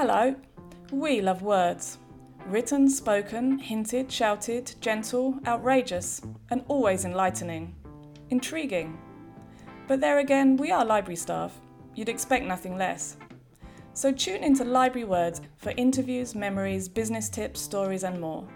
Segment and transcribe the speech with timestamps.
[0.00, 0.32] Hello.
[0.92, 1.98] We love words.
[2.46, 7.74] Written, spoken, hinted, shouted, gentle, outrageous, and always enlightening.
[8.30, 8.96] Intriguing.
[9.88, 11.60] But there again, we are library staff.
[11.96, 13.16] You'd expect nothing less.
[13.92, 18.46] So tune into Library Words for interviews, memories, business tips, stories, and more.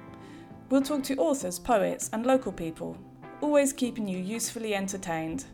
[0.71, 2.97] We'll talk to authors, poets, and local people,
[3.41, 5.47] always keeping you usefully entertained.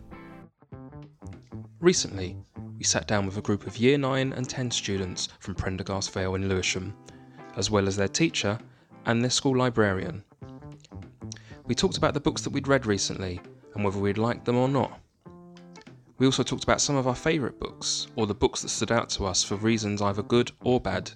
[1.81, 2.37] Recently,
[2.79, 6.37] we sat down with a group of Year 9 and 10 students from Prendergast Vale
[6.37, 6.95] in Lewisham,
[7.57, 8.57] as well as their teacher
[9.05, 10.23] and their school librarian.
[11.67, 13.41] We talked about the books that we'd read recently
[13.75, 15.01] and whether we'd liked them or not.
[16.19, 19.09] We also talked about some of our favourite books, or the books that stood out
[19.11, 21.11] to us for reasons either good or bad.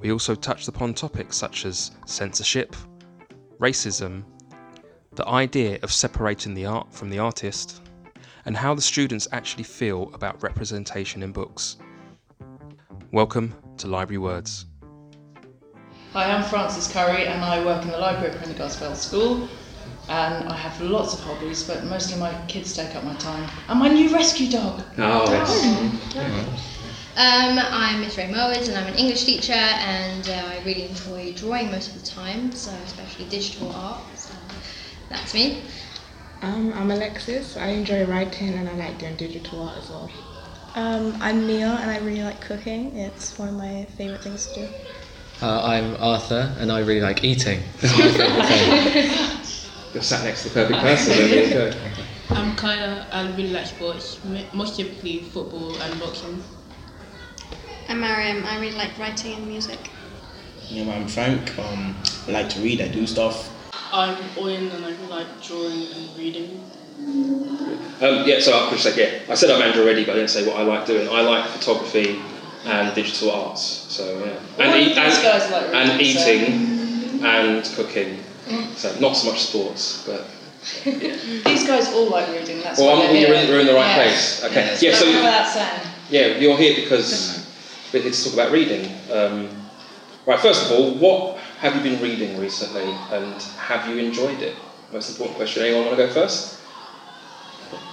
[0.00, 2.76] We also touched upon topics such as censorship,
[3.58, 4.24] racism,
[5.14, 7.81] the idea of separating the art from the artist,
[8.44, 11.76] and how the students actually feel about representation in books.
[13.12, 14.66] Welcome to Library Words.
[16.12, 19.48] Hi, I'm Frances Curry and I work in the library at Prendergast Vale School.
[20.08, 23.48] And I have lots of hobbies, but mostly my kids take up my time.
[23.68, 24.82] And my new rescue dog.
[24.98, 25.26] Oh,
[27.14, 31.34] Um, I'm Miss Ray Mowers and I'm an English teacher and uh, I really enjoy
[31.34, 34.00] drawing most of the time, so especially digital art.
[34.16, 34.32] So
[35.10, 35.62] that's me.
[36.42, 37.56] Um, I'm Alexis.
[37.56, 40.10] I enjoy writing and I like doing digital art as well.
[40.74, 42.96] Um, I'm Neil and I really like cooking.
[42.96, 44.68] It's one of my favourite things to do.
[45.40, 47.60] Uh, I'm Arthur and I really like eating.
[47.82, 49.60] It's my favourite thing.
[49.94, 51.16] You're sat next to the perfect person.
[51.16, 51.72] There you go.
[52.30, 54.18] I'm Kyla and really like sports,
[54.52, 56.42] most typically football and boxing.
[57.88, 58.44] I'm Mariam.
[58.46, 59.90] I really like writing and music.
[60.68, 61.56] Yeah, I'm Frank.
[61.56, 61.94] Um,
[62.26, 62.80] I like to read.
[62.80, 63.51] I do stuff.
[63.92, 66.64] I'm Owen and I like drawing and reading.
[66.98, 70.30] Um, yeah, so I could say, yeah, I said I'm Andrew already, but I didn't
[70.30, 71.08] say what I like doing.
[71.08, 72.20] I like photography
[72.64, 73.60] and digital arts.
[73.62, 78.18] So yeah, Well, and, these guys like reading, and so- eating and cooking.
[78.76, 80.26] So not so much sports, but
[80.84, 82.60] These guys all like reading.
[82.62, 84.02] That's well, why I'm, we're, in, we're in the right Yeah.
[84.04, 84.44] place.
[84.44, 84.94] Okay, Yeah, yeah.
[84.96, 87.46] So that yeah, you're here because
[87.92, 88.92] we're here to talk about reading.
[89.10, 89.48] Um,
[90.26, 91.31] right, first of all, what
[91.62, 94.56] have you been reading recently, and have you enjoyed it?
[94.92, 95.62] Most important question.
[95.62, 96.58] Anyone want to go first?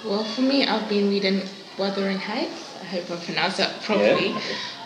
[0.04, 1.44] Well, for me, I've been reading
[1.78, 2.76] Wuthering Heights.
[2.82, 4.30] I hope I pronounced that properly.
[4.30, 4.42] Yeah.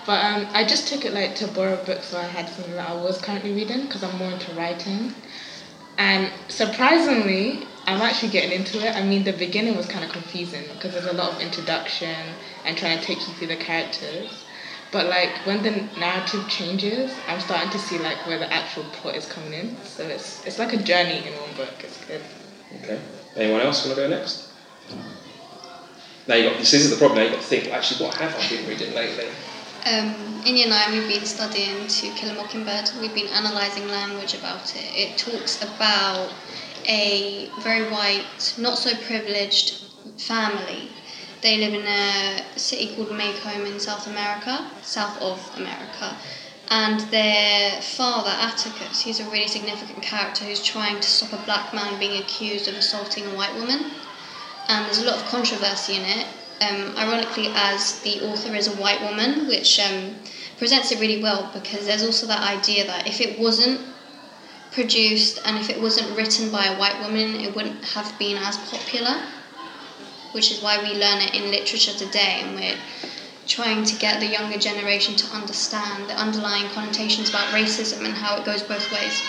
[0.05, 2.89] But um, I just took it like to borrow books so I had something that
[2.89, 5.15] I was currently reading because I'm more into writing.
[5.97, 8.93] And surprisingly, I'm actually getting into it.
[8.97, 12.17] I mean, the beginning was kind of confusing because there's a lot of introduction
[12.65, 14.42] and trying to take you through the characters.
[14.93, 19.15] But like when the narrative changes, I'm starting to see like where the actual plot
[19.15, 19.75] is coming in.
[19.83, 21.73] So it's it's like a journey in one book.
[21.79, 22.21] It's good.
[22.83, 23.01] Okay.
[23.35, 24.53] Anyone else want to go next?
[26.27, 27.17] Now you got this is the problem.
[27.17, 27.73] Now you got to think.
[27.73, 29.25] Actually, what have I been reading lately?
[29.85, 32.91] Um, in year nine, we've been studying To Kill a Mockingbird.
[33.01, 34.85] We've been analysing language about it.
[34.95, 36.31] It talks about
[36.87, 39.83] a very white, not so privileged
[40.17, 40.89] family.
[41.43, 46.15] They live in a city called Maycomb in South America, south of America.
[46.69, 51.73] And their father, Atticus, he's a really significant character who's trying to stop a black
[51.73, 53.91] man being accused of assaulting a white woman
[54.69, 56.27] and there's a lot of controversy in it.
[56.61, 60.15] Um, ironically, as the author is a white woman, which um,
[60.57, 63.81] presents it really well because there's also that idea that if it wasn't
[64.71, 68.57] produced and if it wasn't written by a white woman, it wouldn't have been as
[68.69, 69.21] popular,
[70.33, 72.77] which is why we learn it in literature today and we're
[73.47, 78.37] trying to get the younger generation to understand the underlying connotations about racism and how
[78.37, 79.21] it goes both ways.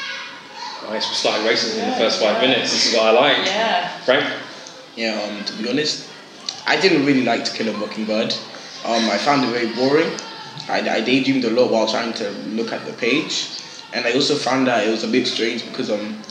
[0.88, 1.08] Nice.
[1.08, 2.72] We started racism in the first five minutes.
[2.72, 3.46] This is what I like.
[3.46, 3.88] Yeah.
[4.00, 4.42] Frank.
[4.96, 6.08] Yeah, um, to be honest,
[6.66, 8.32] I didn't really like To Kill a Mockingbird.
[8.84, 10.12] Um, I found it very boring.
[10.68, 13.48] I, I daydreamed a lot while trying to look at the page,
[13.92, 16.22] and I also found that it was a bit strange because um,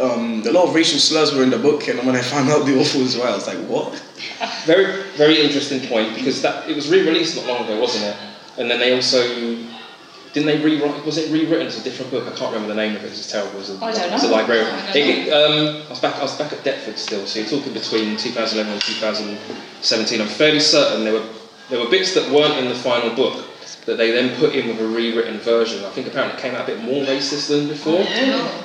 [0.00, 2.66] um, a lot of racial slurs were in the book, and when I found out
[2.66, 3.92] the author was white, I was like, what?
[4.64, 8.16] Very, very interesting point because that it was re-released not long ago, wasn't it?
[8.58, 9.20] And then they also
[10.32, 11.02] didn't they rewrite?
[11.06, 12.26] Was it rewritten as a different book?
[12.26, 13.06] I can't remember the name of it.
[13.08, 13.58] It's terrible.
[13.58, 14.32] As a, I don't As a know.
[14.34, 16.16] librarian, I don't It- um, I was back.
[16.16, 17.24] I was back at Deptford still.
[17.26, 20.20] So you're talking between 2011 and 2017.
[20.20, 21.24] I'm fairly certain there were
[21.70, 23.44] there were bits that weren't in the final book
[23.86, 25.84] that they then put in with a rewritten version.
[25.84, 28.00] I think apparently it came out a bit more racist than before.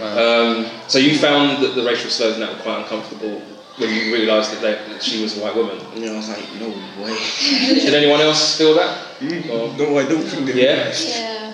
[0.01, 3.39] Um, so you found that the racial slurs in that were quite uncomfortable
[3.77, 5.79] when you realised that, they, that she was a white woman.
[5.95, 6.69] And I was like, no
[7.01, 7.17] way.
[7.41, 8.97] Did anyone else feel that?
[9.49, 10.91] Or- No, I don't think they Yeah.
[10.91, 11.53] Yeah.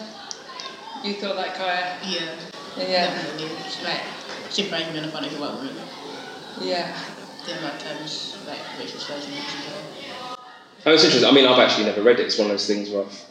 [1.03, 1.97] You thought that, Kaya?
[2.03, 2.35] Yeah,
[2.77, 3.05] Yeah.
[3.13, 3.47] definitely.
[3.65, 4.01] It's like
[4.49, 5.75] surprising when I found out who white woman.
[6.61, 6.97] Yeah.
[7.45, 10.37] The amount of times like racial slurs in literature.
[10.85, 11.29] Oh, it's interesting.
[11.29, 12.25] I mean, I've actually never read it.
[12.27, 13.25] It's one of those things where I've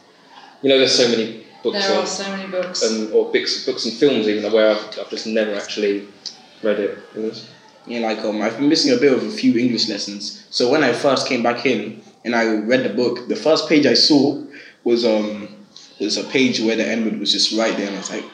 [0.61, 2.81] You know, there's so many books There or, are so many books.
[2.83, 6.07] and or books, books and films even where I've, I've just never actually
[6.63, 6.97] read it.
[7.15, 7.31] you know.
[7.85, 10.45] Yeah, like um, I've been missing a bit of a few English lessons.
[10.49, 13.85] So when I first came back in and I read the book, the first page
[13.85, 14.43] I saw
[14.83, 15.47] was um
[15.99, 18.25] was a page where the N word was just right there, and I was like,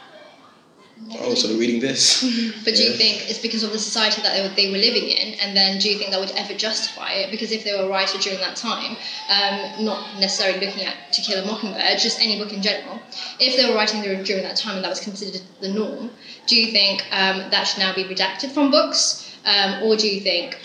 [1.19, 2.23] oh, so they're reading this.
[2.63, 5.09] But do you think it's because of the society that they were, they were living
[5.09, 7.31] in, and then do you think that would ever justify it?
[7.31, 8.95] Because if they were a writer during that time,
[9.29, 13.01] um, not necessarily looking at To Kill a Mockingbird, just any book in general,
[13.39, 16.09] if they were writing during during that time and that was considered the norm,
[16.47, 20.21] do you think um, that should now be redacted from books, um, or do you
[20.21, 20.57] think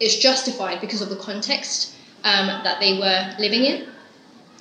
[0.00, 1.94] it's justified because of the context
[2.24, 3.86] um, that they were living in?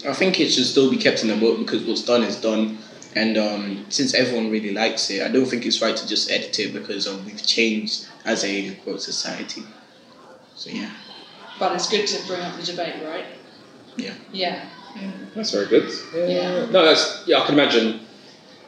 [0.08, 2.78] I think it should still be kept in the book because what's done is done.
[3.16, 6.58] And um, since everyone really likes it, I don't think it's right to just edit
[6.60, 9.64] it because um, we've changed as a quote, society.
[10.56, 10.90] So yeah,
[11.60, 13.26] But it's good to bring up the debate, right?
[13.98, 14.14] Yeah.
[14.32, 14.66] Yeah.
[15.36, 15.92] That's very good.
[16.14, 16.28] Yeah.
[16.28, 16.66] Yeah.
[16.72, 17.40] No, that's yeah.
[17.40, 18.02] I can imagine.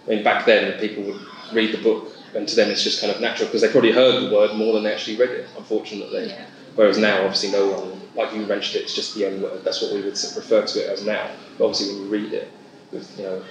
[0.05, 1.21] I mean, back then people would
[1.53, 4.23] read the book, and to them it's just kind of natural because they probably heard
[4.23, 5.47] the word more than they actually read it.
[5.57, 6.27] Unfortunately.
[6.27, 6.45] Yeah.
[6.75, 9.63] Whereas now, obviously, no one, like you mentioned, it's just the N word.
[9.63, 11.29] That's what we would refer to it as now.
[11.57, 12.51] But obviously, when you read it,
[12.91, 13.43] with you know,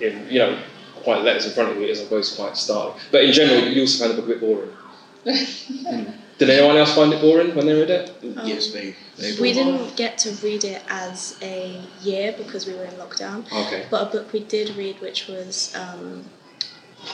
[0.00, 0.58] in you know,
[1.02, 3.00] quite letters in front of you, it is always quite startling.
[3.10, 6.14] But in general, you also find the book a bit boring.
[6.38, 8.12] Did anyone else find it boring when they read it?
[8.22, 8.96] yes, they.
[9.16, 13.46] they We didn't get to read it as a year because we were in lockdown.
[13.66, 13.86] Okay.
[13.88, 16.24] But a book we did read, which was um,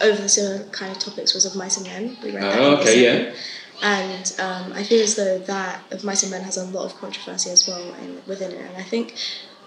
[0.00, 2.16] over the similar kind of topics, was of Mice and Men.
[2.22, 2.60] We read that.
[2.60, 3.38] Oh, in okay, December.
[3.82, 6.96] And um, I feel as though that of Mice and Men has a lot of
[6.98, 9.16] controversy as well in, within it, and I think.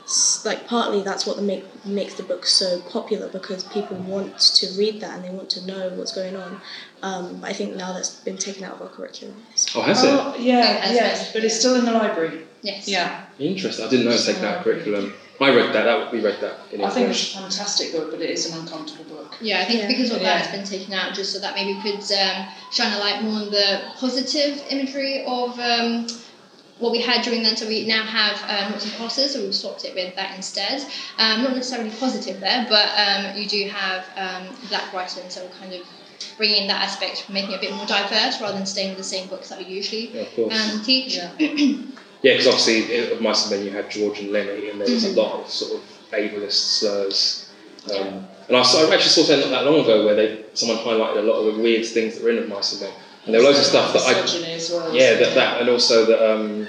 [0.06, 4.38] S- Like partly that's what the make makes the book so popular because people want
[4.38, 6.62] to read that and they want to know what's going on.
[7.02, 9.36] Um, but I think now that's been taken out of our curriculum.
[9.76, 10.10] Oh, has it?
[10.10, 12.44] Oh, yeah, Has yes, but it's still in the library.
[12.62, 12.88] Yes.
[12.88, 13.26] Yeah.
[13.40, 13.86] Interesting.
[13.86, 15.14] I didn't know it's taken out of curriculum.
[15.42, 15.84] I read that.
[15.84, 18.60] That we read that in I think it's a fantastic book, but it is an
[18.62, 19.36] uncomfortable book.
[19.42, 19.88] Yeah, I think Yeah.
[19.88, 20.38] because of Yeah.
[20.40, 23.22] that, it's been taken out just so that maybe we could um, shine a light
[23.24, 26.08] more on the positive imagery of um,
[26.80, 27.56] what we had during then.
[27.56, 30.82] So we now have um, noughts and crosses, so we've swapped it with that instead.
[31.18, 35.52] Um, not necessarily positive there, but um, you do have um, black writing, so we're
[35.60, 35.82] kind of
[36.38, 39.28] bringing that aspect, making it a bit more diverse rather than staying with the same
[39.30, 41.18] books that we usually Yeah, um, teach.
[41.18, 41.32] Yeah.
[42.24, 45.04] Yeah, because obviously in- of Mice and you had George and Lennie, and there was
[45.04, 45.18] Mhm.
[45.18, 45.82] a lot of sort of
[46.14, 47.50] ableist slurs.
[47.94, 50.78] Um, and I, saw, I actually saw something not that long ago where they someone
[50.78, 52.92] highlighted a lot of the weird things that were in of Mice and Men,
[53.26, 54.94] and there were loads of stuff that I Misogyny as well.
[54.94, 56.68] yeah that, that and also that um,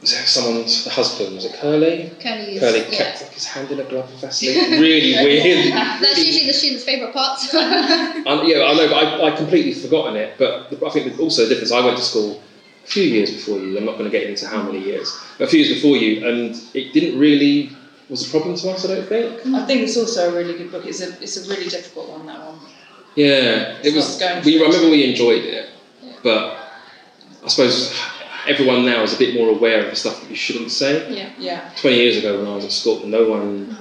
[0.00, 2.12] was it someone's husband was it Curly?
[2.20, 2.90] Curly Curly yeah.
[2.90, 4.80] kept like, his hand in a glove of Vaseline.
[4.80, 5.72] really weird.
[5.72, 7.40] That's usually the student's favourite part.
[8.26, 10.36] Um, yeah, I know, but I, I completely forgotten it.
[10.36, 11.70] But the, I think that also the difference.
[11.70, 12.42] I went to school
[12.82, 13.78] a few years before you.
[13.78, 16.26] I'm not going to get into how many years, but a few years before you,
[16.26, 17.70] and it didn't really
[18.08, 18.84] was a problem to us.
[18.84, 19.46] I don't think.
[19.46, 20.86] I think it's also a really good book.
[20.86, 22.26] It's a it's a really difficult one.
[22.26, 22.58] That one.
[23.16, 24.22] Yeah, it was.
[24.44, 25.68] We I remember we enjoyed it,
[26.22, 26.56] but
[27.44, 27.98] I suppose
[28.46, 31.12] everyone now is a bit more aware of the stuff that you shouldn't say.
[31.14, 31.30] yeah.
[31.38, 31.70] Yeah.
[31.76, 33.76] Twenty years ago, when I was at school, no one,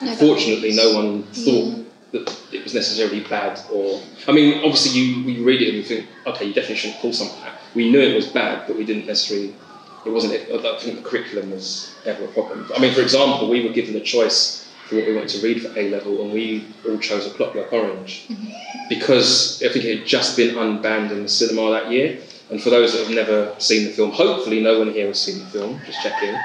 [0.00, 1.84] No, fortunately, no one thought Mm.
[2.12, 3.60] that it was necessarily bad.
[3.72, 7.00] Or I mean, obviously, you we read it and you think, okay, you definitely shouldn't
[7.00, 7.60] call something that.
[7.74, 9.54] We knew it was bad, but we didn't necessarily.
[10.06, 10.32] It wasn't.
[10.34, 12.70] I don't think the curriculum was ever a problem.
[12.74, 14.59] I mean, for example, we were given a choice
[14.90, 17.72] for what we wanted to read for A level, and we all chose A Clockwork
[17.72, 18.26] Orange
[18.88, 22.18] because I think it had just been unbanned in the cinema that year.
[22.50, 25.38] And for those that have never seen the film, hopefully no one here has seen
[25.38, 25.80] the film.
[25.86, 26.36] Just check in.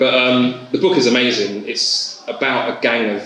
[0.00, 1.68] But um, the book is amazing.
[1.68, 3.22] It's about a gang of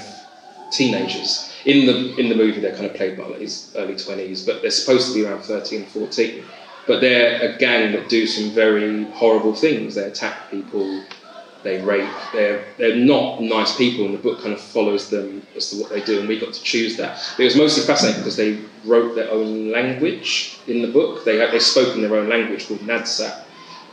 [0.71, 1.51] teenagers.
[1.65, 4.61] In the in the movie, they're kind of played by like these early twenties, but
[4.61, 6.45] they're supposed to be around 13, 14.
[6.87, 9.95] But they're a gang that do some very horrible things.
[9.95, 11.03] They attack people,
[11.67, 12.09] they rape.
[12.33, 15.91] They're they're not nice people, and the book kind of follows them as to what
[15.91, 16.21] they do.
[16.21, 17.19] And we got to choose that.
[17.37, 21.25] But it was mostly fascinating because they wrote their own language in the book.
[21.25, 23.43] They they spoke in their own language called Nadsat.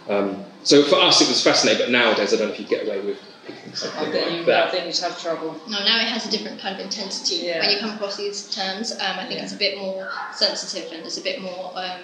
[0.08, 1.82] Um, so for us, it was fascinating.
[1.86, 4.40] But nowadays, I don't know if you get away with picking something I think like
[4.40, 4.68] you that.
[4.68, 5.60] I think you'd have trouble.
[5.68, 7.60] No, now it has a different kind of intensity Yeah.
[7.60, 8.92] when you come across these terms.
[8.94, 9.44] Um, I think Yeah.
[9.44, 11.72] it's a bit more sensitive and it's a bit more.
[11.76, 12.00] Um,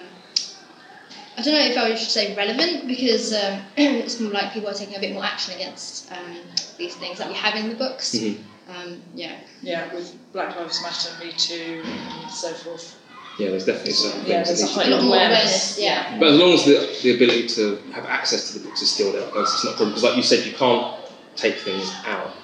[1.40, 4.74] I don't know if I should say relevant because um, it's more like people are
[4.74, 6.36] taking a bit more action against um,
[6.76, 8.14] these things that we have in the books.
[8.14, 8.36] Mhm.
[8.68, 9.36] Um, yeah.
[9.62, 12.94] Yeah, with Black Lives Matter, Me Too, and so forth.
[13.38, 14.60] Yeah, there's definitely certain Yeah, things.
[14.60, 15.78] there's that a A lot more awareness.
[15.78, 15.78] awareness.
[15.80, 16.18] Yeah.
[16.18, 19.10] But as long as the, the ability to have access to the books is still
[19.12, 19.90] there, I it's not a problem.
[19.92, 20.94] Because, like you said, you can't
[21.36, 22.34] take things out.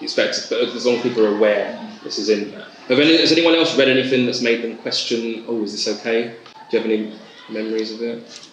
[0.00, 2.66] It's better, to- but as long as people are aware this is in there.
[2.88, 6.34] Have any, has anyone else read anything that's made them question, oh, is this okay?
[6.70, 7.12] Do you have any
[7.52, 8.48] memories of it?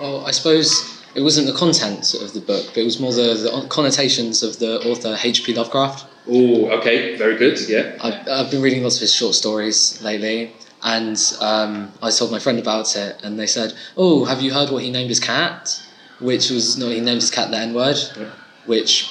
[0.00, 3.34] Well, I suppose it wasn't the content of the book, but it was more the,
[3.34, 5.54] the connotations of the author H.P.
[5.54, 6.06] Lovecraft.
[6.28, 7.58] Oh, okay, very good.
[7.68, 7.96] Yeah.
[8.02, 10.52] I've, I've been reading lots of his short stories lately,
[10.82, 14.70] and um, I told my friend about it, and they said, "Oh, have you heard
[14.70, 15.82] what he named his cat?"
[16.20, 18.30] Which was no, he named his cat the N word, Yeah.
[18.66, 19.08] which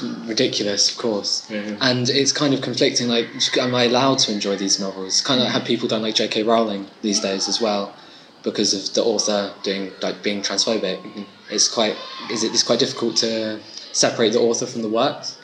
[0.00, 1.48] ridiculous, of course.
[1.50, 1.76] Yeah.
[1.80, 3.08] And it's kind of conflicting.
[3.08, 5.20] Like, am I allowed to enjoy these novels?
[5.20, 5.66] Kind of have mm.
[5.66, 6.42] people don't like J.K.
[6.42, 7.24] Rowling these mm.
[7.24, 7.94] days as well,
[8.42, 11.02] because of the author doing like being transphobic.
[11.02, 11.22] Mm-hmm.
[11.50, 11.96] It's quite
[12.30, 12.52] is it?
[12.52, 13.60] It's quite difficult to
[13.92, 15.38] separate the author from the works,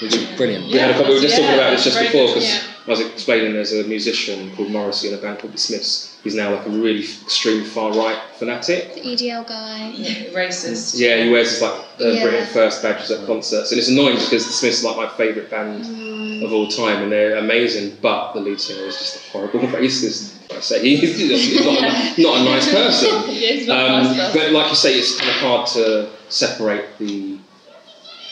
[0.00, 0.66] which is brilliant.
[0.66, 1.08] We had a couple.
[1.08, 2.71] We were just talking about this just before because yeah.
[2.84, 6.18] I was explaining there's a musician called Morrissey in a band called the Smiths.
[6.24, 8.94] He's now like a really extreme far right fanatic.
[8.94, 9.90] The EDL guy.
[9.94, 10.98] Yeah, Racist.
[10.98, 12.22] Yeah, he wears his like uh, Yeah.
[12.24, 15.48] Britain First badges at concerts, and it's annoying because the Smiths are like my favourite
[15.50, 16.44] band Mm.
[16.44, 17.96] of all time, and they're amazing.
[18.00, 20.34] But the lead singer is just a horrible racist.
[20.56, 23.10] I say he's he's not, a, not a nice person.
[23.28, 24.40] Yeah, he's not a Um, nice person.
[24.40, 27.38] but like you say, it's kind of hard to separate the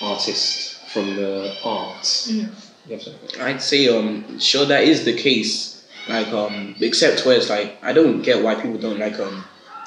[0.01, 2.03] artist from the art.
[2.03, 2.70] Mm-hmm.
[3.41, 5.85] I'd say um sure that is the case.
[6.09, 9.45] Like um except where it's like I don't get why people don't like um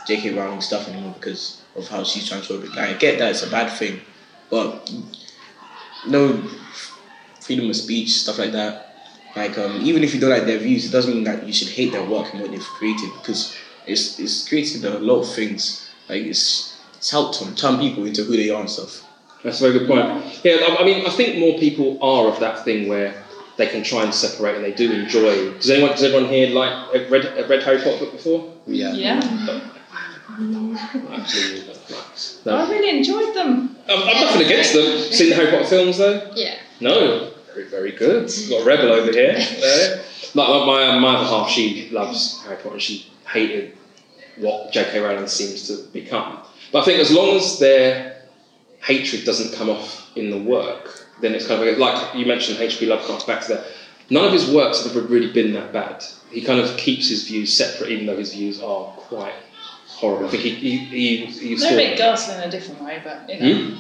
[0.08, 0.34] J.K.
[0.34, 2.76] Rowling stuff anymore because of how she's transphobic.
[2.76, 4.02] Like, I get that it's a bad thing,
[4.50, 4.92] but
[6.08, 6.44] no
[7.42, 8.96] freedom of speech stuff like that.
[9.36, 11.70] Like um even if you don't like their views, it doesn't mean that you should
[11.70, 13.56] hate their work and what they've created because
[13.88, 15.90] it's it's created a lot of things.
[16.08, 19.04] Like it's it's helped turn people into who they are and stuff.
[19.44, 20.40] That's a very good point.
[20.44, 23.24] Yeah, I, I mean, I think more people are of that thing where
[23.58, 25.54] they can try and separate and they do enjoy.
[25.54, 28.54] Does anyone, does everyone here like have read, have read Harry Potter book before?
[28.66, 28.94] Yeah.
[28.94, 29.20] Yeah.
[30.34, 32.46] Actually, mm.
[32.46, 32.56] no.
[32.58, 33.76] I really enjoyed them.
[33.88, 34.98] I'm, I'm nothing against them.
[35.12, 36.32] Seen the Harry Potter films though?
[36.36, 36.56] Yeah.
[36.80, 37.32] No.
[37.54, 38.32] Very, very good.
[38.50, 39.34] Got a rebel over here.
[39.60, 40.04] There.
[40.36, 43.78] Like, like my, my other half, she loves Harry Potter and she hated
[44.38, 45.00] what J.K.
[45.00, 46.40] Rowling seems to become.
[46.72, 48.12] But I think as long as their
[48.84, 52.86] hatred doesn't come off in the work, then it's kind of like you mentioned H.P.
[52.86, 53.66] Lovecraft back to that.
[54.10, 56.04] None of his works have ever really been that bad.
[56.30, 59.34] He kind of keeps his views separate, even though his views are quite
[59.88, 60.25] horrible.
[60.28, 63.30] I think he he, he, he They're a bit ghastly in a different way, but
[63.30, 63.75] you know, Hmm?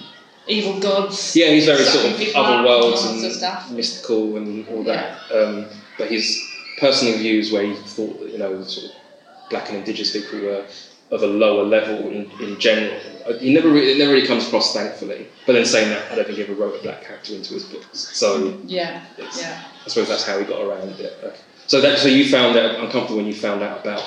[0.47, 1.35] evil gods.
[1.35, 3.69] Yeah, he's very sort of other worlds and stuff.
[3.71, 5.19] mystical and all that.
[5.31, 5.65] Um,
[5.97, 6.41] but his
[6.79, 10.65] personal views, where he thought that you know, sort of black and indigenous people were
[11.11, 12.99] of a lower level in, in general,
[13.39, 15.27] he never really, it never really comes across, thankfully.
[15.45, 17.63] But then saying that, I don't think he ever wrote a black character into his
[17.63, 17.99] books.
[18.17, 19.03] So Yeah,
[19.37, 19.63] yeah.
[19.85, 21.35] I suppose that's how he got around it.
[21.67, 24.03] So that so you found it uncomfortable when you found out about.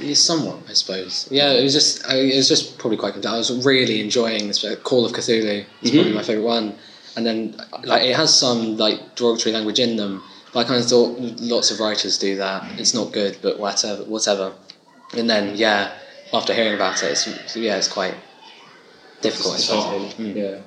[0.00, 1.28] Yeah, somewhat, I suppose.
[1.30, 3.24] Yeah, it was just I, it was just probably quite.
[3.24, 5.64] I was really enjoying this uh, Call of Cthulhu.
[5.82, 5.94] It's Mhm.
[5.94, 6.74] probably my favorite one,
[7.16, 10.22] and then like it has some like derogatory language in them.
[10.52, 12.78] But I kind of thought lots of writers do that.
[12.78, 14.52] It's not good, but whatever, whatever.
[15.16, 15.92] And then yeah,
[16.34, 18.14] after hearing about it, it's, yeah, it's quite
[19.20, 19.54] difficult.
[19.54, 20.02] I It's hard.
[20.02, 20.34] Mm.
[20.34, 20.58] Yeah.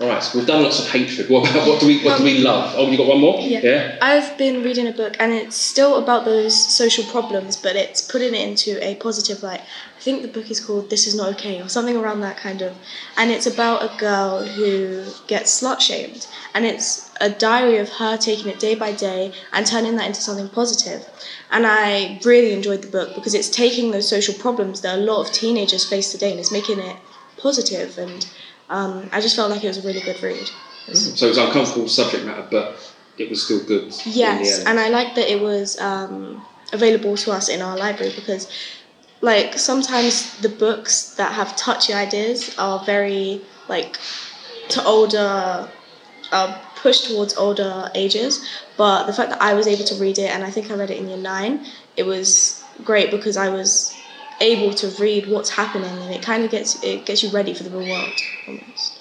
[0.00, 0.22] All right.
[0.22, 1.28] So we've done lots of hatred.
[1.28, 2.74] What about what do we what do we love?
[2.76, 3.40] Oh, you got one more?
[3.40, 3.98] Yeah.
[4.02, 8.34] I've been reading a book and it's still about those social problems, but it's putting
[8.34, 9.60] it into a positive light.
[9.60, 12.62] I think the book is called This Is Not Okay or something around that kind
[12.62, 12.76] of.
[13.16, 16.26] And it's about a girl who gets slut shamed.
[16.54, 20.20] And it's a diary of her taking it day by day and turning that into
[20.20, 21.08] something positive.
[21.52, 25.20] And I really enjoyed the book because it's taking those social problems that a lot
[25.24, 26.96] of teenagers face today and it's making it
[27.42, 28.26] positive and
[28.68, 30.48] um, I just felt like it was a really good read.
[30.92, 32.78] So it was uncomfortable subject matter, but
[33.18, 33.92] it was still good.
[34.06, 38.50] Yes, and I like that it was um, available to us in our library because,
[39.20, 43.98] like, sometimes the books that have touchy ideas are very like
[44.70, 45.70] to older,
[46.32, 48.44] uh, pushed towards older ages.
[48.76, 50.90] But the fact that I was able to read it, and I think I read
[50.90, 53.94] it in year nine, it was great because I was
[54.42, 57.62] able to read what's happening, and it kind of gets it gets you ready for
[57.64, 58.12] the real world
[58.46, 58.98] almost.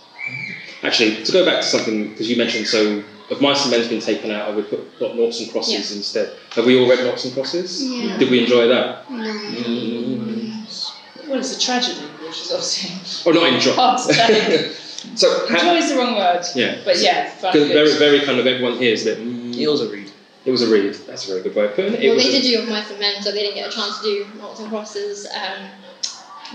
[0.84, 3.04] Actually, to go back to something because you mentioned so.
[3.30, 5.98] If Mice and Men's been taken out, and we put got Noughts and Crosses Yeah.
[5.98, 6.34] instead.
[6.52, 7.82] Have we all read Noughts and Crosses?
[7.82, 8.18] Yeah.
[8.18, 9.10] Did we enjoy that?
[11.28, 12.92] Well, it's a tragedy, which is obviously.
[13.26, 13.72] Oh, not enjoy.
[13.74, 14.70] Hard to say.
[15.16, 16.44] so, ha- Enjoy is the wrong word.
[16.56, 16.82] Yeah.
[16.84, 17.54] But yeah, fun.
[17.54, 19.20] Because very, very kind of everyone here is a bit.
[19.26, 20.01] Mm, It was a read.
[20.46, 20.94] It was a read.
[21.08, 22.04] That's a very good way of putting it.
[22.04, 23.68] it well, was they a- did do of Mice and Men, so they didn't get
[23.70, 25.68] a chance to do Noughts and Crosses um,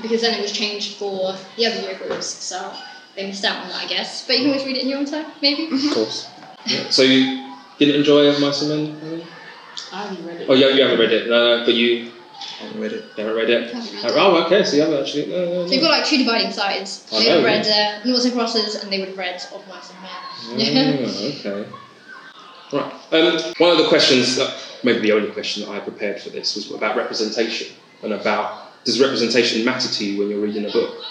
[0.02, 2.72] because then it was changed for the other year groups, so
[3.14, 4.26] they missed out on that, I guess.
[4.26, 5.68] But you can always read it in your own time, maybe.
[5.72, 6.28] Of course.
[6.66, 6.88] Yeah.
[6.90, 9.00] So you didn't enjoy Of Mice and Men?
[9.00, 9.22] Helen?
[9.92, 10.46] I haven't read it.
[10.50, 11.28] Oh, yeah, you haven't read it.
[11.28, 12.10] No, no, but you
[12.60, 13.04] I haven't read it.
[13.16, 13.72] haven't read it.
[13.72, 14.12] Haven't read it.
[14.16, 14.64] Oh, okay.
[14.64, 15.26] So you haven't actually.
[15.26, 15.66] No, no, no.
[15.68, 17.06] So you've got like two dividing sides.
[17.12, 17.66] I They would know, have read
[18.02, 21.00] uh, Noughts and Crosses and they would have read Of Mice and Men.
[21.00, 21.06] Yeah.
[21.06, 21.68] Oh, okay.
[22.72, 22.92] Right.
[23.12, 26.56] Um, one of the questions, that, maybe the only question that I prepared for this,
[26.56, 31.02] was about representation and about does representation matter to you when you're reading a book?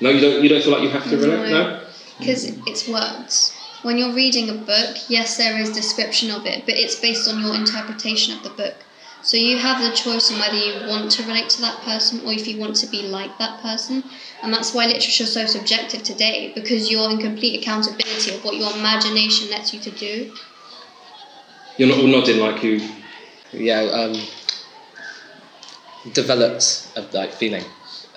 [0.00, 0.42] No, you don't.
[0.42, 1.50] You don't feel like you have to relate.
[1.50, 1.86] No.
[2.18, 3.56] Because it's words.
[3.82, 7.40] When you're reading a book, yes, there is description of it, but it's based on
[7.40, 8.74] your interpretation of the book.
[9.22, 12.32] So you have the choice on whether you want to relate to that person or
[12.32, 14.04] if you want to be like that person.
[14.42, 18.56] And that's why literature is so subjective today, because you're in complete accountability of what
[18.56, 20.32] your imagination lets you to do.
[21.76, 22.80] You're not all nodding like you.
[23.52, 24.14] Yeah, um,
[26.12, 27.64] developed a like feeling.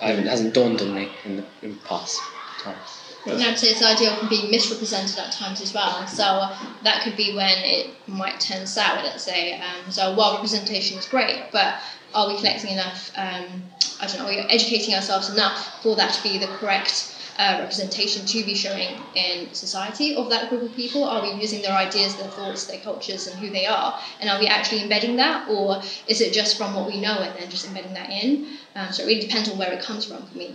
[0.00, 2.20] Um, it hasn't dawned on me in the in past
[2.60, 3.00] times.
[3.26, 6.06] And I'd say it's idea of being misrepresented at times as well.
[6.06, 9.60] So uh, that could be when it might turn sour, let's say.
[9.60, 11.80] Um, so while representation is great, but
[12.14, 13.12] are we collecting enough?
[13.16, 13.62] Um,
[14.00, 14.24] I don't know.
[14.24, 18.54] Are we educating ourselves enough for that to be the correct uh, representation to be
[18.54, 21.04] showing in society of that group of people?
[21.04, 23.98] Are we using their ideas, their thoughts, their cultures, and who they are?
[24.20, 27.34] And are we actually embedding that, or is it just from what we know and
[27.38, 28.46] then just embedding that in?
[28.76, 30.54] Um, so it really depends on where it comes from for me.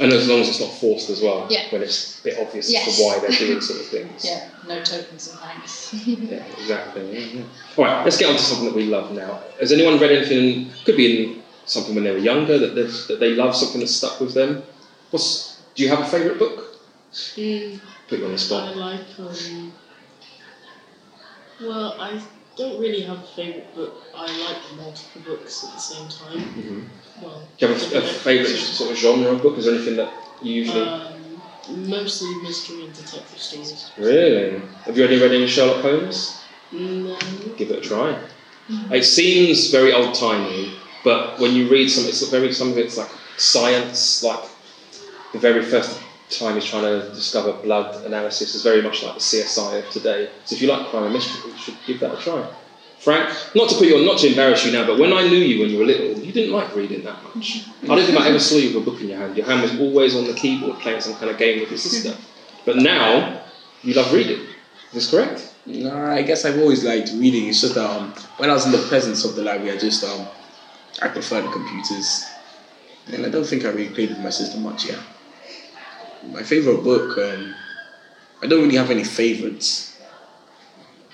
[0.00, 1.46] And as long as it's not forced as well.
[1.50, 1.68] Yeah.
[1.70, 4.24] When it's a bit obvious as to why they're doing sort of things.
[4.30, 5.94] Yeah, no tokens and thanks.
[6.06, 7.12] Yeah, exactly.
[7.12, 7.42] Yeah, yeah.
[7.76, 9.40] All right, let's get on to something that we love now.
[9.60, 10.72] Has anyone read anything?
[10.84, 13.86] Could be in something when they were younger that they, that they love something that
[13.88, 14.62] stuck with them.
[15.10, 15.49] What's?
[15.74, 16.76] Do you have a favourite book?
[17.12, 18.68] Mm, Put you on the spot.
[18.68, 19.00] I like.
[19.18, 19.72] Um,
[21.60, 22.20] well, I
[22.56, 24.02] don't really have a favourite book.
[24.14, 26.38] I like multiple books at the same time.
[26.54, 26.88] Mhm.
[27.22, 29.58] Well, Do you have a, a favourite sort of genre of book?
[29.58, 30.12] Is there anything that
[30.42, 30.80] you usually?
[30.88, 33.90] Um, mostly mystery and detective stories.
[33.98, 34.60] really?
[34.84, 36.42] Have you already read any Sherlock Holmes?
[36.72, 37.18] No.
[37.56, 38.18] Give it a try.
[38.92, 40.72] It seems very old timey,
[41.02, 44.22] but when you read some, it's very some of it's like science.
[44.22, 44.44] Like
[45.32, 49.20] the very first time he's trying to discover blood analysis is very much like the
[49.20, 50.30] CSI of today.
[50.44, 52.48] So if you like crime and mystery, you should give that a try.
[53.00, 55.38] Frank, not to put you on, not to embarrass you now, but when I knew
[55.38, 57.66] you when you were little, you didn't like reading that much.
[57.82, 59.36] I don't think I ever saw you with a book in your hand.
[59.36, 62.14] Your hand was always on the keyboard playing some kind of game with your sister.
[62.66, 63.40] But now
[63.82, 64.40] you love reading.
[64.40, 65.54] Is this correct?
[65.64, 67.48] No, I guess I've always liked reading.
[67.48, 70.04] It's just that um, when I was in the presence of the library, I just
[70.04, 70.26] um,
[71.00, 72.26] I prefer the computers,
[73.06, 74.84] and I don't think I really played with my sister much.
[74.84, 75.00] Yeah.
[76.28, 77.54] My favorite book, um,
[78.42, 79.98] I don't really have any favorites,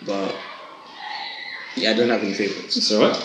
[0.05, 0.35] but
[1.77, 2.77] yeah, I don't have any favorites.
[2.77, 3.17] It's alright.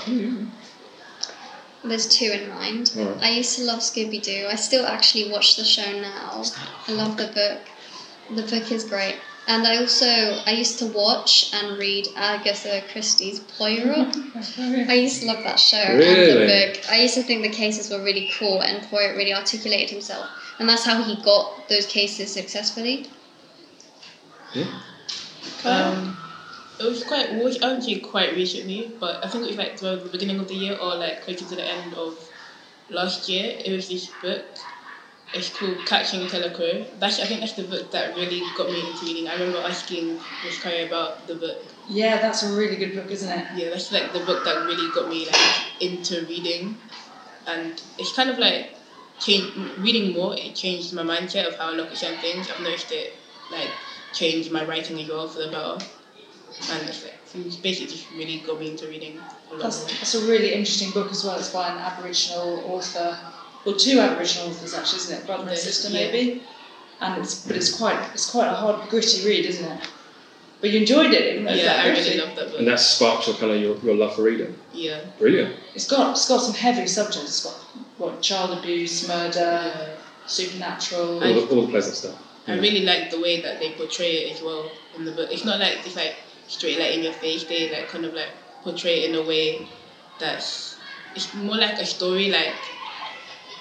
[1.83, 2.93] There's two in mind.
[2.95, 3.23] Alright.
[3.23, 4.47] I used to love Scooby Doo.
[4.49, 6.43] I still actually watch the show now.
[6.87, 8.35] I love the book.
[8.35, 9.15] The book is great.
[9.47, 14.15] And I also I used to watch and read Agatha Christie's Poirot.
[14.59, 16.89] I used to love that show and the book.
[16.91, 20.29] I used to think the cases were really cool and Poirot really articulated himself.
[20.61, 23.07] And that's how he got those cases successfully.
[24.53, 24.69] Yeah.
[25.65, 26.15] Um,
[26.79, 30.03] it was quite, it was actually quite recently, but I think it was like towards
[30.03, 32.15] the beginning of the year or like closer to the end of
[32.91, 33.57] last year.
[33.65, 34.45] It was this book.
[35.33, 36.85] It's called Catching Teller Crow.
[36.99, 39.29] That's I think that's the book that really got me into reading.
[39.29, 41.57] I remember asking Miss Curry about the book.
[41.89, 43.47] Yeah, that's a really good book, isn't it?
[43.55, 46.77] Yeah, that's like the book that really got me like into reading,
[47.47, 48.75] and it's kind of like
[49.21, 50.35] change reading more.
[50.37, 52.49] It changed my mindset of how I look at certain things.
[52.49, 53.13] I've noticed it
[53.51, 53.69] like
[54.13, 55.77] changed my writing as well for the better,
[56.71, 60.15] and it's like it's basically just really got me into reading a lot That's, that's
[60.15, 61.37] a really interesting book as well.
[61.39, 63.17] It's by an Aboriginal author,
[63.65, 65.25] well, two Aboriginal authors actually, isn't it?
[65.25, 66.11] Brother and Yes, sister, yeah.
[66.11, 66.43] maybe.
[66.99, 69.89] And it's but it's quite it's quite a hard, gritty read, isn't it?
[70.59, 72.59] But you enjoyed it, even though it's Yeah, that I really loved that book.
[72.59, 74.55] And that sparked your kind of your, your love for reading.
[74.73, 75.01] Yeah.
[75.17, 75.55] Brilliant.
[75.73, 77.23] It's got it's got some heavy subjects.
[77.29, 77.55] It's got
[78.01, 81.23] what child abuse, murder, supernatural.
[81.23, 82.17] All the, all the pleasant stuff.
[82.47, 85.29] I really like the way that they portray it as well in the book.
[85.31, 86.15] It's not like just like
[86.47, 87.43] straight like in your face.
[87.43, 88.29] They like kind of like
[88.63, 89.67] portray it in a way
[90.19, 90.77] that's
[91.15, 92.55] it's more like a story, like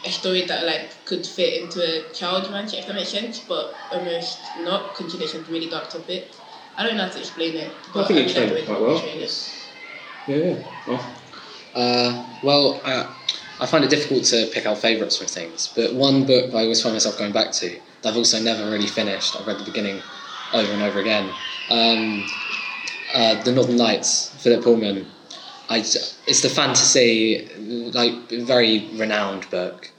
[0.07, 3.75] a story that like could fit into a child's mindset, if that makes sense, but
[3.93, 6.29] almost not consider some really dark topic.
[6.77, 7.73] I don't know how to explain it.
[7.93, 8.97] But I think you really explained it quite well.
[8.97, 9.67] it.
[10.27, 10.73] Yeah, yeah.
[10.87, 11.17] Oh.
[11.75, 13.13] Uh, well, uh,
[13.61, 16.83] I find it difficult to pick out favourites for things, but one book I always
[16.83, 19.37] find myself going back to that I've also never really finished.
[19.39, 20.01] I've read the beginning
[20.55, 21.31] over and over again.
[21.69, 22.27] Um,
[23.13, 25.07] uh, the Northern Lights, Philip Pullman.
[25.69, 27.49] I, it's the fantasy,
[27.93, 29.91] like very renowned book.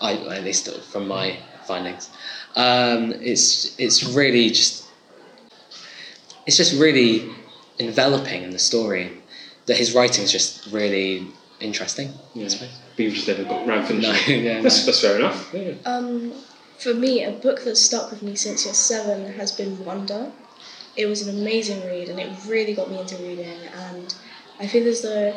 [0.00, 2.10] I at least from my findings.
[2.56, 4.84] Um, it's it's really just
[6.46, 7.30] it's just really
[7.78, 9.12] enveloping in the story.
[9.66, 11.28] That his writing's just really
[11.64, 12.12] interesting.
[12.34, 12.48] Yeah.
[12.58, 14.44] But you've just never got around finishing.
[14.44, 14.86] No, yeah, that's, no.
[14.86, 15.52] that's fair enough.
[15.52, 15.74] Yeah.
[15.84, 16.32] Um,
[16.78, 20.30] for me, a book that's stuck with me since year seven has been Wonder.
[20.96, 23.58] It was an amazing read, and it really got me into reading.
[23.88, 24.14] And
[24.60, 25.34] I feel as though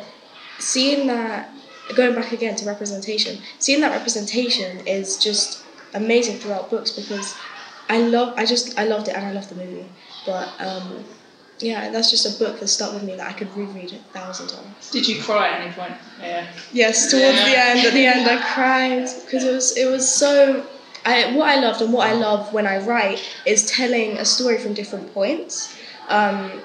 [0.58, 1.50] seeing that,
[1.96, 5.64] going back again to representation, seeing that representation is just
[5.94, 7.34] amazing throughout books because
[7.88, 9.86] I love I just I loved it and I loved the movie.
[10.26, 11.04] But um,
[11.60, 14.48] yeah, that's just a book that stuck with me that I could reread a thousand
[14.48, 14.90] times.
[14.90, 15.94] Did you cry at any point?
[16.20, 16.46] Yeah.
[16.72, 20.66] Yes, towards the end, at the end, I cried because it was it was so.
[21.04, 24.58] I what I loved and what I love when I write is telling a story
[24.58, 25.76] from different points.
[26.08, 26.60] Um,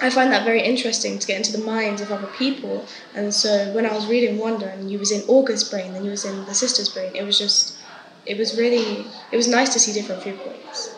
[0.00, 2.86] I find that very interesting to get into the minds of other people.
[3.14, 6.10] And so when I was reading Wonder and you was in August's brain, then you
[6.10, 7.76] was in the sister's brain, it was just,
[8.24, 10.94] it was really, it was nice to see different viewpoints.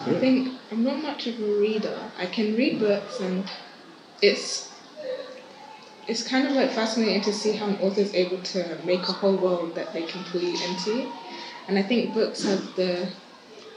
[0.00, 1.98] I think I'm not much of a reader.
[2.18, 3.48] I can read books and
[4.22, 4.70] it's
[6.06, 9.12] it's kind of like fascinating to see how an author is able to make a
[9.12, 11.12] whole world that they can pull you into.
[11.68, 13.08] And I think books have the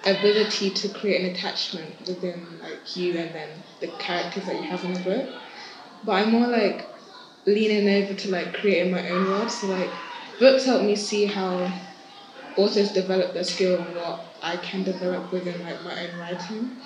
[0.05, 3.49] ability to create an attachment within like you and then
[3.81, 5.29] the characters that you have in the book.
[6.05, 6.87] But I'm more like
[7.45, 9.51] leaning over to like creating my own world.
[9.51, 9.89] So like
[10.39, 11.71] books help me see how
[12.55, 16.77] authors develop their skill and what I can develop within like my own writing.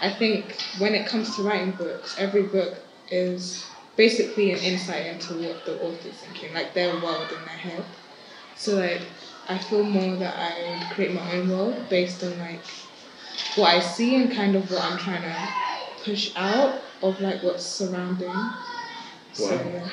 [0.00, 2.76] I think when it comes to writing books, every book
[3.10, 7.84] is basically an insight into what the author's thinking, like their world in their head.
[8.56, 9.02] So like
[9.48, 12.60] I feel more that I create my own world based on like
[13.56, 15.48] what I see and kind of what I'm trying to
[16.04, 18.28] push out of like what's surrounding.
[18.28, 18.64] Wow.
[19.32, 19.88] So yeah.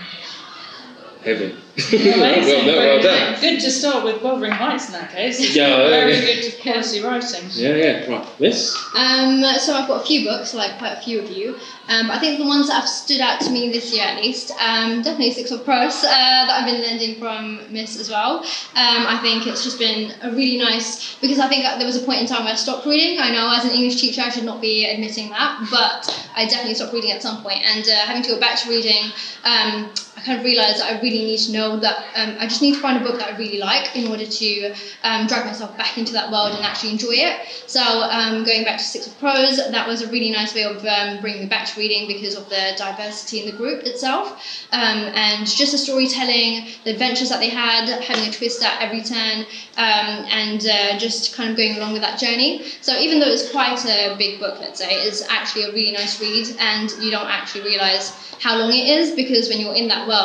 [1.28, 1.58] Heaven.
[1.78, 2.16] Amazing.
[2.24, 3.42] well, no, well done.
[3.42, 5.54] Good to start with Wuthering Heights in that case.
[5.54, 6.22] Yeah, Very yeah.
[6.42, 7.50] good quality writing.
[7.52, 8.10] Yeah, yeah.
[8.10, 8.40] Right.
[8.40, 8.74] Miss?
[8.96, 11.58] Um, so I've got a few books, like quite a few of you.
[11.90, 14.52] Um, I think the ones that have stood out to me this year at least,
[14.52, 18.40] um, definitely Six of Crows uh, that I've been lending from Miss as well.
[18.40, 22.06] Um, I think it's just been a really nice because I think there was a
[22.06, 23.20] point in time where I stopped reading.
[23.20, 26.76] I know as an English teacher I should not be admitting that, but I definitely
[26.76, 27.64] stopped reading at some point.
[27.64, 29.12] And uh, having to go back to reading,
[29.44, 32.62] um, I kind of realised that I really need to know that um, I just
[32.62, 35.76] need to find a book that I really like in order to um, drag myself
[35.78, 37.48] back into that world and actually enjoy it.
[37.66, 40.86] So um, going back to Six of Crows, that was a really nice way of
[40.86, 45.00] um, bringing me back to reading because of the diversity in the group itself um,
[45.16, 49.46] and just the storytelling, the adventures that they had, having a twist at every turn,
[49.78, 52.66] um, and uh, just kind of going along with that journey.
[52.82, 56.20] So even though it's quite a big book, let's say, it's actually a really nice
[56.20, 60.08] read, and you don't actually realise how long it is because when you're in that
[60.08, 60.17] world,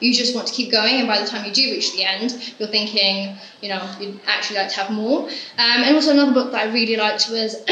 [0.00, 2.54] you just want to keep going, and by the time you do reach the end,
[2.58, 5.28] you're thinking, you know, you'd actually like to have more.
[5.28, 7.54] Um, and also another book that I really liked was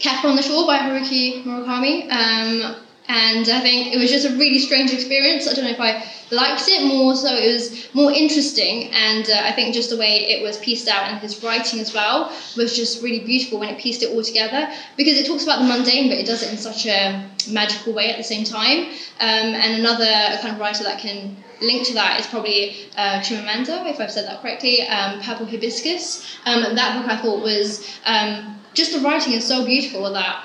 [0.00, 2.10] Kafka on the Shore by Haruki Murakami.
[2.10, 5.46] Um, and I think it was just a really strange experience.
[5.46, 8.90] I don't know if I liked it more, so it was more interesting.
[8.92, 11.94] And uh, I think just the way it was pieced out and his writing as
[11.94, 15.60] well was just really beautiful when it pieced it all together because it talks about
[15.60, 18.86] the mundane, but it does it in such a magical way at the same time.
[19.20, 23.88] Um, and another kind of writer that can link to that is probably uh, Chimamanda,
[23.88, 26.38] if I've said that correctly, um, Purple Hibiscus.
[26.44, 30.44] Um, that book I thought was um, just the writing is so beautiful that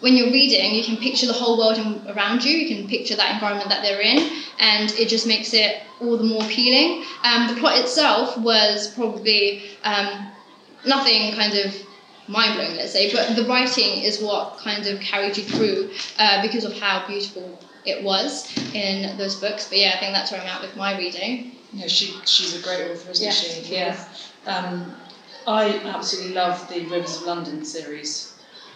[0.00, 2.56] when you're reading, you can picture the whole world in, around you.
[2.56, 6.24] You can picture that environment that they're in, and it just makes it all the
[6.24, 7.04] more appealing.
[7.22, 10.28] Um, the plot itself was probably um,
[10.86, 11.74] nothing kind of
[12.28, 16.40] mind blowing, let's say, but the writing is what kind of carried you through uh,
[16.42, 19.68] because of how beautiful it was in those books.
[19.68, 21.56] But yeah, I think that's where I'm at with my reading.
[21.72, 23.62] Yeah, she, she's a great author, isn't Yeah, she?
[23.62, 24.08] she Yeah.
[24.46, 24.94] Um,
[25.46, 28.29] I absolutely love the Rivers of London series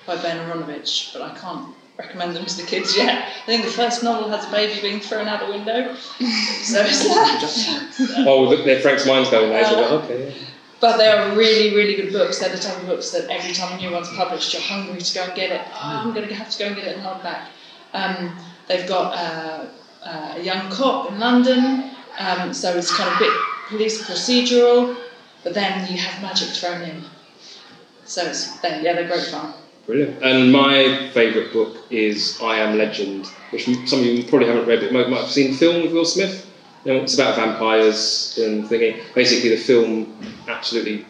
[0.07, 3.29] by Ben Aaronovitch, but I can't recommend them to the kids yet.
[3.43, 5.95] I think the first novel has a baby being thrown out the window,
[6.65, 8.25] so it's that.
[8.27, 9.65] Oh, look, there, Frank's mind's going there.
[9.65, 10.29] Uh, okay.
[10.29, 10.47] yeah.
[10.81, 12.41] But they are really, really good books.
[12.41, 15.15] They're the type of books that every time a new one's published, you're hungry to
[15.15, 15.63] go and get it.
[15.73, 17.47] Oh, I'm going to have to go and get it in hardback.
[17.95, 18.37] Um,
[18.69, 19.67] they've got uh,
[20.03, 23.33] uh, a young cop in London, um, so it's kind of a bit
[23.69, 24.97] police procedural,
[25.43, 27.05] but then you have magic thrown in.
[28.05, 29.55] So it's, they yeah, they're great fun.
[29.87, 30.23] Brilliant.
[30.23, 34.81] And my favourite book is I Am Legend, which some of you probably haven't read,
[34.81, 36.51] but might, might have seen the film with Will Smith.
[36.85, 39.01] You know, it's about vampires and thingy.
[39.15, 40.17] Basically, the film
[40.49, 41.07] absolutely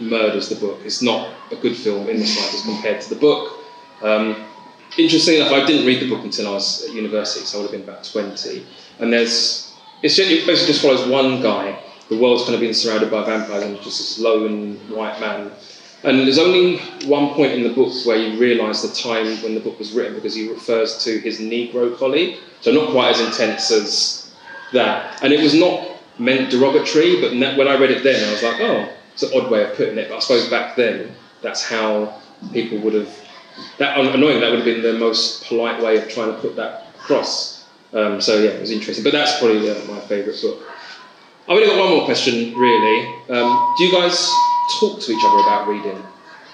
[0.00, 0.80] murders the book.
[0.84, 3.58] It's not a good film in the slightest compared to the book.
[4.02, 4.44] Um,
[4.96, 7.70] interestingly enough, I didn't read the book until I was at university, so I would
[7.70, 8.64] have been about 20.
[9.00, 11.80] And there's, it's just, it basically just follows one guy.
[12.08, 15.52] The world's kind of been surrounded by vampires, and just this lone white man.
[16.04, 19.60] And there's only one point in the book where you realise the time when the
[19.60, 22.38] book was written because he refers to his Negro colleague.
[22.60, 24.30] So not quite as intense as
[24.72, 25.22] that.
[25.22, 28.60] And it was not meant derogatory, but when I read it then, I was like,
[28.60, 30.08] oh, it's an odd way of putting it.
[30.08, 32.20] But I suppose back then, that's how
[32.52, 33.12] people would have.
[33.78, 34.40] That annoying.
[34.40, 37.66] That would have been the most polite way of trying to put that across.
[37.92, 39.02] Um, so yeah, it was interesting.
[39.02, 40.62] But that's probably uh, my favourite book.
[41.48, 43.06] I've only got one more question, really.
[43.30, 44.30] Um, do you guys
[44.80, 46.02] talk to each other about reading?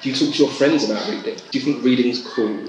[0.02, 1.36] Do you talk to your friends about reading?
[1.50, 2.46] Do you think reading's cool?
[2.46, 2.68] Do you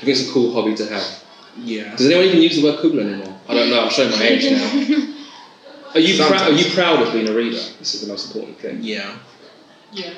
[0.00, 1.22] think it's a cool hobby to have?
[1.58, 1.96] Yeah.
[1.96, 3.36] Does anyone even use the word cool anymore?
[3.48, 3.82] I don't know.
[3.84, 5.14] I'm showing my age now.
[5.94, 6.42] Are you proud?
[6.42, 7.56] Are you proud of being a reader?
[7.80, 8.78] This is the most important thing.
[8.82, 9.16] Yeah.
[9.92, 10.14] Yeah.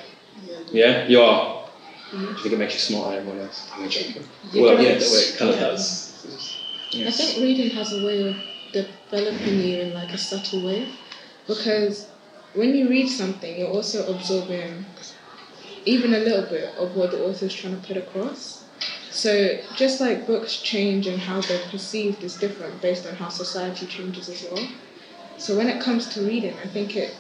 [0.47, 1.07] Yeah, yeah?
[1.07, 1.69] you are.
[2.13, 2.21] Mhm.
[2.21, 3.71] Do you think it makes you smarter than everyone else?
[3.73, 4.23] I'm joking.
[4.53, 5.67] You well, can- yeah, that way it kind of yeah.
[5.69, 6.09] does.
[6.95, 8.37] I think reading has a way of
[8.73, 10.89] developing you in like a subtle way,
[11.47, 12.07] because
[12.55, 14.85] when you read something, you're also absorbing
[15.85, 18.65] even a little bit of what the author's trying to put across.
[19.11, 23.87] So just like books change and how they're perceived is different based on how society
[23.87, 24.67] changes as well.
[25.39, 27.15] So when it comes to reading, I think it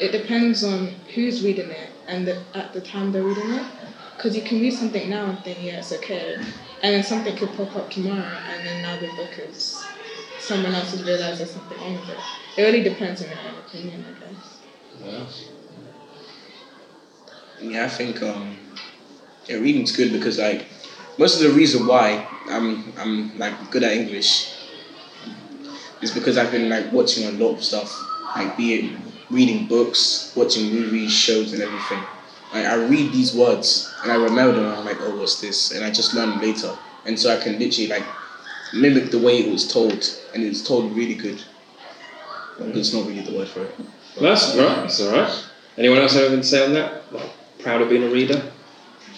[0.00, 3.66] it depends on who's reading it and the, at the time they're reading it.
[4.16, 6.34] Because you can read something now and think, yeah, it's okay.
[6.82, 9.84] And then something could pop up tomorrow, and then now the book is
[10.48, 12.18] someone else has realized there's something wrong with it.
[12.56, 15.48] It really depends on your own opinion, I guess.
[17.60, 18.56] Yeah, I think um,
[19.46, 20.66] yeah, reading's good because like
[21.18, 24.54] most of the reason why I'm I'm like good at English
[26.00, 27.92] is because I've been like watching a lot of stuff,
[28.36, 28.98] like be it
[29.30, 32.02] reading books, watching movies, shows, and everything.
[32.54, 34.64] Like I read these words and I remember them.
[34.64, 35.72] And I'm like, oh, what's this?
[35.72, 38.04] And I just learn later, and so I can literally like
[38.74, 39.92] mimic the way it was told,
[40.34, 41.42] and it's told really good.
[42.58, 43.74] But it's not really the word for it.
[44.20, 44.76] That's all right.
[44.82, 45.44] That's all right.
[45.76, 47.12] Anyone else have anything to say on that?
[47.12, 48.50] Like, proud of being a reader?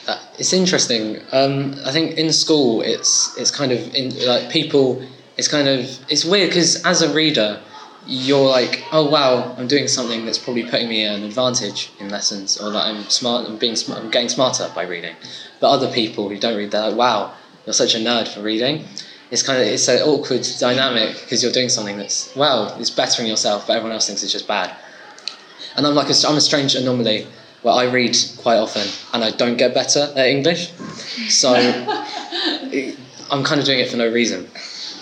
[0.07, 1.21] Uh, it's interesting.
[1.33, 5.03] Um, I think in school, it's it's kind of in like people.
[5.37, 7.61] It's kind of it's weird because as a reader,
[8.07, 12.61] you're like, oh wow, I'm doing something that's probably putting me an advantage in lessons,
[12.61, 15.15] or that I'm smart, I'm being smart, I'm getting smarter by reading.
[15.61, 17.35] But other people who don't read, they're like, wow,
[17.65, 18.85] you're such a nerd for reading.
[19.31, 23.29] It's kind of it's an awkward dynamic because you're doing something that's well, it's bettering
[23.29, 24.75] yourself, but everyone else thinks it's just bad.
[25.77, 27.27] And I'm like a, I'm a strange anomaly
[27.63, 30.73] where I read quite often and I don't get better at English.
[31.29, 31.55] So
[33.31, 34.51] I'm kind of doing it for no reason.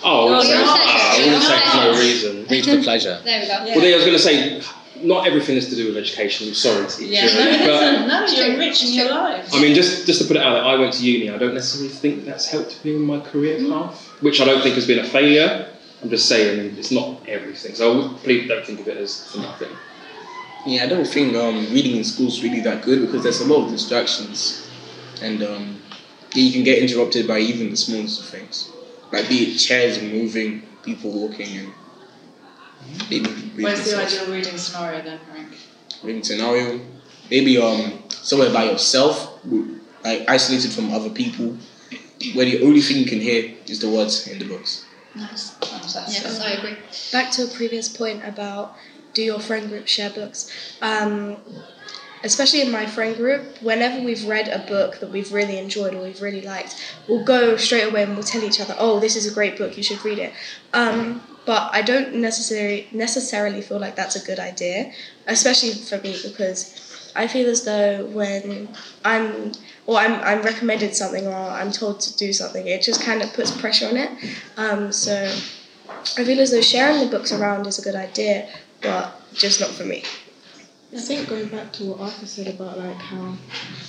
[0.05, 2.47] Oh, I wouldn't Oh, say, you're ah, I wouldn't say for no reason.
[2.51, 3.21] Read for pleasure.
[3.25, 3.65] There we go.
[3.65, 4.63] Well, then I was going to say,
[5.03, 6.49] not everything is to do with education.
[6.49, 7.05] I'm sorry, teacher.
[7.05, 8.09] Yeah, no, it but, isn't.
[8.09, 9.55] No, you're enriching your lives.
[9.55, 11.31] I mean, just just to put it out there, I went to uni.
[11.31, 14.75] I don't necessarily think that's helped me in my career path, which I don't think
[14.75, 15.69] has been a failure.
[16.03, 17.75] I'm just saying it's not everything.
[17.75, 19.71] So I please don't think of it as for nothing.
[20.67, 23.47] Yeah, I don't think um, reading in school is really that good because there's a
[23.47, 24.69] lot of distractions,
[25.23, 25.81] and um,
[26.35, 28.71] you can get interrupted by even the smallest of things,
[29.13, 31.73] like be it chairs moving, people walking, and
[33.11, 34.07] maybe reading Where's the stuff.
[34.23, 35.49] ideal reading scenario then, Frank?
[36.03, 36.81] reading scenario,
[37.31, 39.41] maybe um somewhere by yourself,
[40.05, 41.57] like isolated from other people,
[42.35, 44.85] where the only thing you can hear is the words in the books.
[45.15, 45.53] Nice.
[45.61, 45.93] Nice.
[45.95, 46.47] That's Yes, good.
[46.47, 46.77] I agree.
[47.13, 48.77] back to a previous point about
[49.15, 50.51] do your friend group share books
[50.83, 51.39] um,
[52.23, 56.03] especially in my friend group whenever we've read a book that we've really enjoyed or
[56.03, 56.75] we've really liked
[57.09, 59.77] we'll go straight away and we'll tell each other oh this is a great book
[59.77, 60.33] you should read it
[60.75, 64.93] um, but i don't necessarily necessarily feel like that's a good idea
[65.27, 68.69] especially for me because i feel as though when
[69.05, 69.53] i'm
[69.89, 73.33] or I'm, I'm recommended something or I'm told to do something, it just kind of
[73.33, 74.11] puts pressure on it.
[74.59, 75.25] Um, so
[76.19, 78.51] I feel as though sharing the books around is a good idea,
[78.83, 80.05] but just not for me.
[80.95, 83.35] I think going back to what Arthur said about like how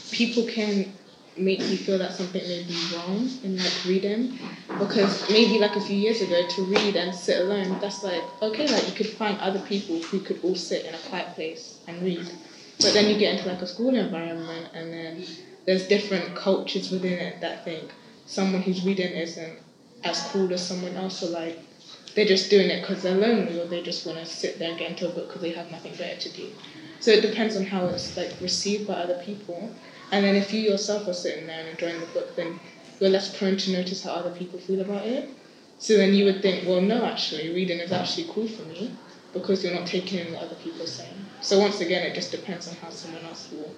[0.09, 0.93] people can
[1.35, 4.39] make you feel that something may be wrong in like reading
[4.79, 8.67] because maybe like a few years ago to read and sit alone that's like okay
[8.67, 12.01] like you could find other people who could all sit in a quiet place and
[12.01, 12.29] read
[12.79, 15.23] but then you get into like a school environment and then
[15.65, 17.91] there's different cultures within it that think
[18.25, 19.59] someone who's reading isn't
[20.03, 21.59] as cool as someone else or like
[22.15, 24.79] they're just doing it because they're lonely or they just want to sit there and
[24.79, 26.49] get into a book because they have nothing better to do
[26.99, 29.71] so it depends on how it's like received by other people.
[30.11, 32.59] And then if you yourself are sitting there and enjoying the book, then
[32.99, 35.29] you're less prone to notice how other people feel about it.
[35.77, 38.91] So then you would think, well, no, actually, reading is actually cool for me
[39.31, 41.28] because you're not taking in what other people are saying.
[41.41, 43.73] So once again, it just depends on how someone else will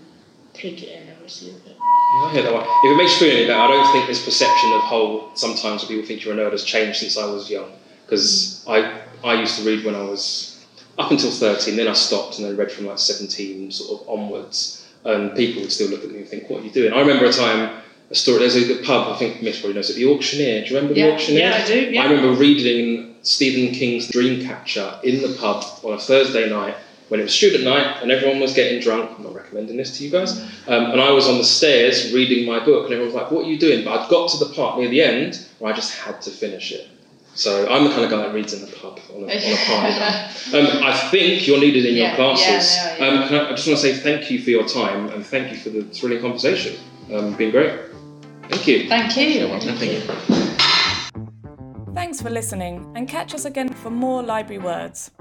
[0.54, 1.76] take it in and receive it.
[1.78, 2.63] Yeah, I hear that one.
[2.63, 5.86] If it makes you feel any better, I don't think this perception of whole sometimes
[5.86, 7.71] people think you're a nerd has changed since I was young.
[8.06, 10.65] Because I, I used to read when I was
[10.97, 14.86] up until 13, then I stopped and then read from like 17 sort of onwards.
[15.06, 16.93] And people would still look at me and think, what are you doing?
[16.93, 19.89] I remember a time, a story, there's a the pub, I think Miss probably knows
[19.89, 20.63] it, The Auctioneer.
[20.63, 21.50] Do you remember The Auctioneer?
[21.50, 22.02] yeah, I do, yeah.
[22.02, 26.76] I remember reading Stephen King's Dreamcatcher in the pub on a Thursday night
[27.12, 29.12] when it was student night and everyone was getting drunk.
[29.17, 30.39] I'm not recommending this to you guys.
[30.65, 33.45] Um, and I was on the stairs reading my book, and everyone was like, What
[33.45, 33.84] are you doing?
[33.84, 36.71] But I'd got to the part near the end where I just had to finish
[36.71, 36.88] it.
[37.36, 39.30] So I'm the kind of guy that reads in the pub on a, on a
[39.65, 40.54] party night.
[40.54, 42.76] Um, I think you're needed in Yeah, your classes.
[42.78, 43.24] yeah, yeah, yeah.
[43.26, 45.58] Um, I, I just want to say thank you for your time and thank you
[45.58, 46.78] for the thrilling conversation.
[47.13, 47.78] Um, been great.
[48.50, 48.88] Thank you.
[48.88, 49.47] Thank you.
[49.60, 50.02] Thank you.
[51.93, 55.12] Thanks for listening and catch us again for more library words.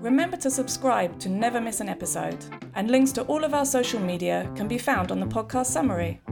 [0.00, 2.42] Remember to subscribe to never miss an episode,
[2.74, 6.22] and links to all of our social media can be found on the podcast summary.